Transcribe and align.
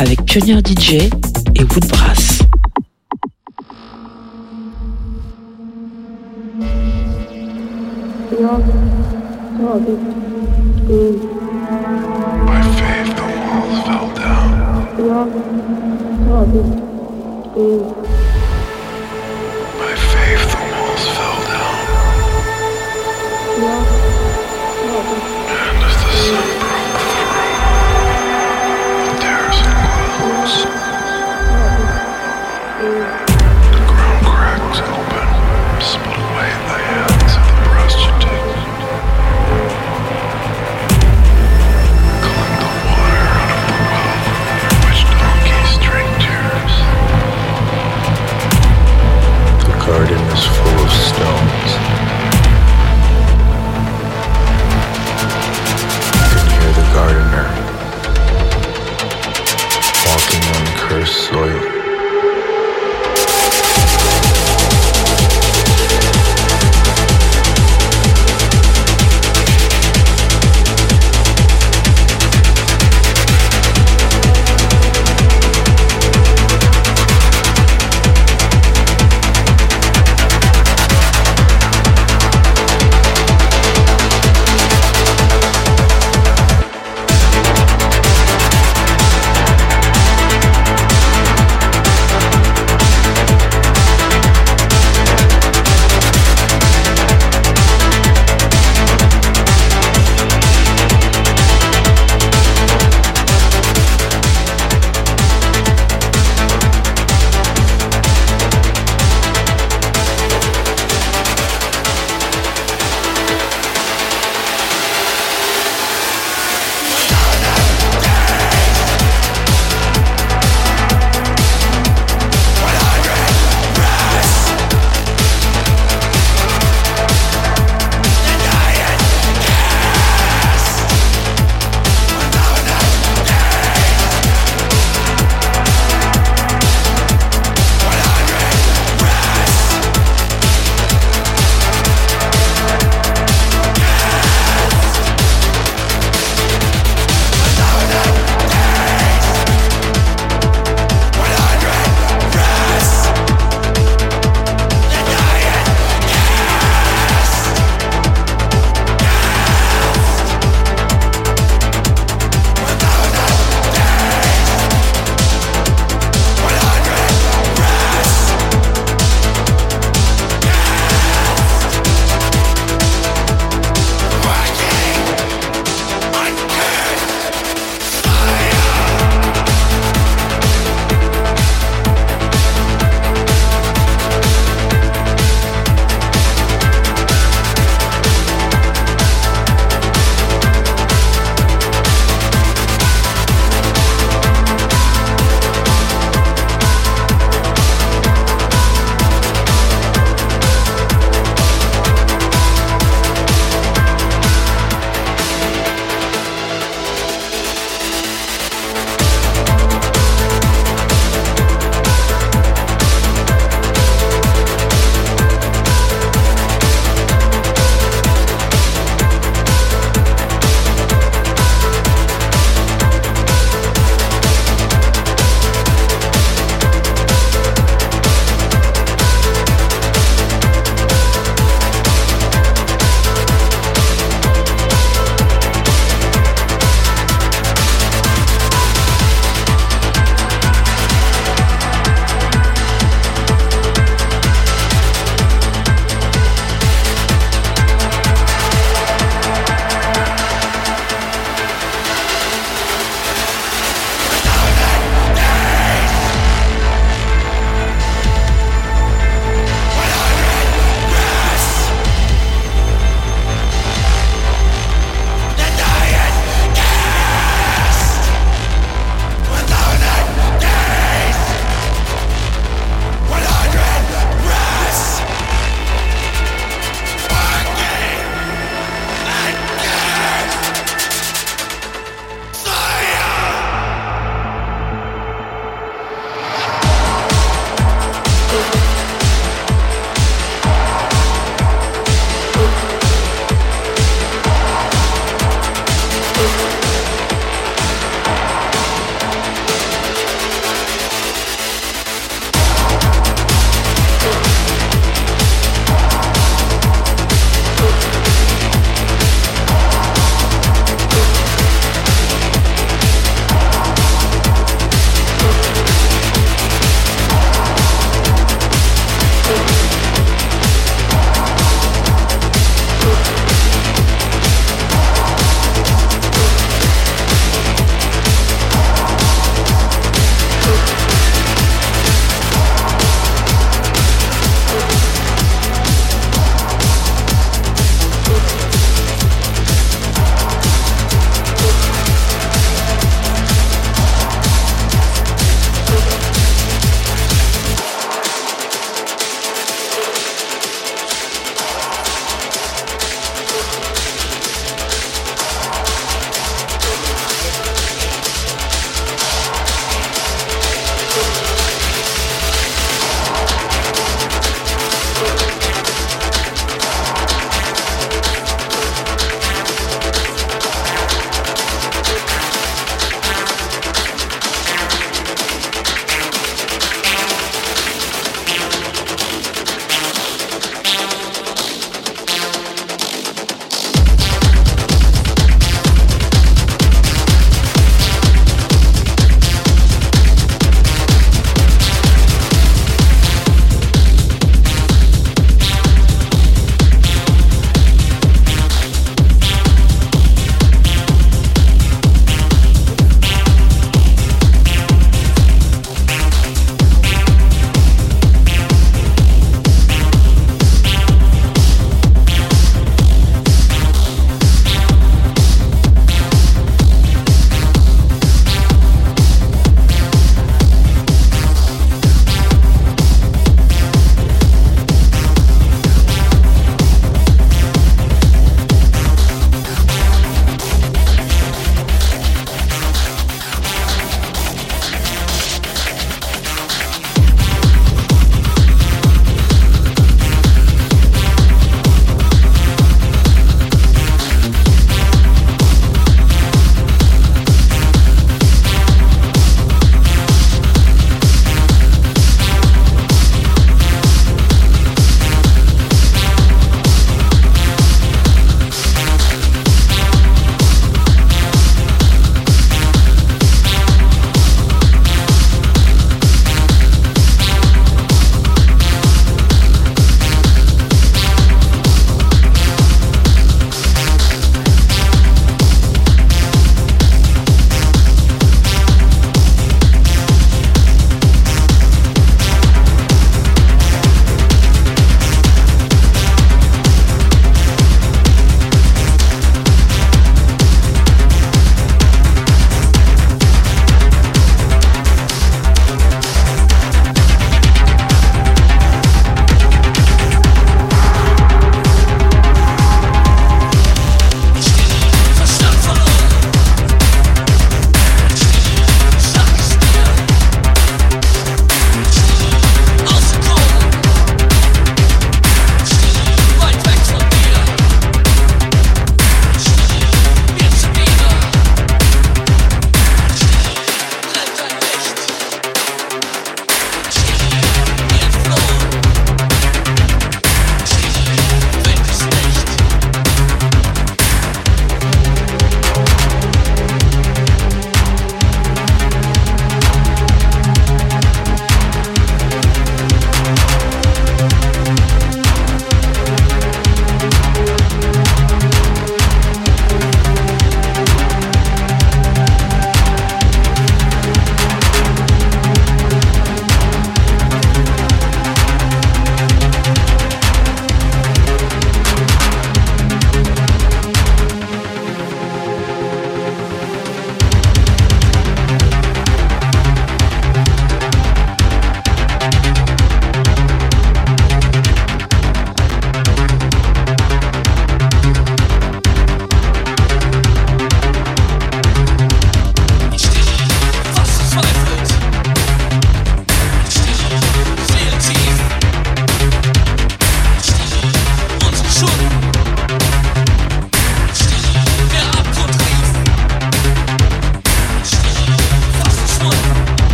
avec 0.00 0.24
Pionnier 0.24 0.60
DJ 0.60 1.10
et 1.54 1.62
Woodbrass. 1.62 2.38
By 12.46 12.62
faith, 12.78 13.14
the 13.14 13.22
walls 13.22 13.78
fell 13.84 14.08
down. 14.14 14.40
full 50.46 50.84
of 50.84 50.92
stuff. 50.92 51.29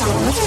Tsugi 0.00 0.40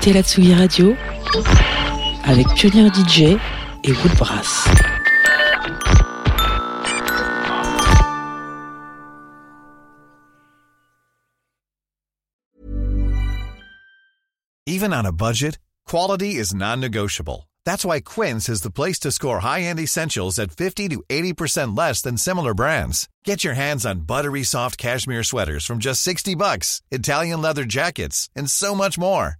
écoutez 0.00 0.14
la 0.14 0.22
Tsugi 0.22 0.54
Radio 0.54 0.96
avec 2.24 2.46
Pioneer 2.54 2.88
DJ 2.90 3.36
et 3.84 3.92
Woodbrass. 3.92 4.66
Even 14.66 14.94
on 14.94 15.04
a 15.04 15.12
budget, 15.12 15.58
quality 15.86 16.36
is 16.36 16.54
non-negotiable. 16.54 17.46
That's 17.66 17.84
why 17.84 18.00
Quince 18.00 18.48
is 18.48 18.62
the 18.62 18.70
place 18.70 18.98
to 19.00 19.12
score 19.12 19.40
high-end 19.40 19.78
essentials 19.78 20.38
at 20.38 20.50
50 20.50 20.88
to 20.88 21.02
80% 21.10 21.76
less 21.76 22.00
than 22.00 22.16
similar 22.16 22.54
brands. 22.54 23.06
Get 23.26 23.44
your 23.44 23.54
hands 23.54 23.84
on 23.84 24.06
buttery 24.06 24.44
soft 24.44 24.78
cashmere 24.78 25.24
sweaters 25.24 25.66
from 25.66 25.78
just 25.78 26.00
60 26.00 26.36
bucks, 26.36 26.80
Italian 26.90 27.42
leather 27.42 27.64
jackets, 27.66 28.30
and 28.34 28.50
so 28.50 28.74
much 28.74 28.98
more. 28.98 29.39